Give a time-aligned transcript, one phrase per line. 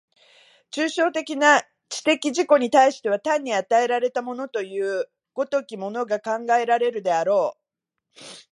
[0.71, 7.61] 抽象的な知的自己に対しては単に与えられたものという如きものが考えられるであろう。